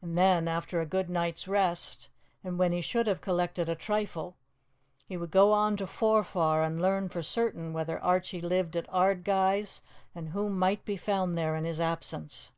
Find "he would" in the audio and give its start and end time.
5.08-5.32